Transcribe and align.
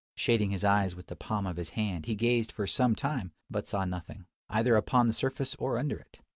Shading 0.15 0.49
his 0.49 0.63
eyes 0.63 0.95
with 0.95 1.05
the 1.05 1.15
palm 1.15 1.45
of 1.45 1.57
his 1.57 1.69
hand, 1.77 2.07
he 2.07 2.15
gazed 2.15 2.51
for 2.51 2.65
some 2.65 2.95
time, 2.95 3.33
but 3.51 3.67
saw 3.67 3.85
nothing, 3.85 4.25
either 4.49 4.75
upon 4.75 5.07
the 5.07 5.13
surface 5.13 5.53
or 5.59 5.77
under 5.77 5.97
it. 5.97 6.19